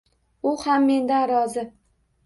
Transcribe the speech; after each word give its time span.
U 0.51 0.53
ham 0.63 0.89
mendan 0.93 1.27
rozi 1.35 1.71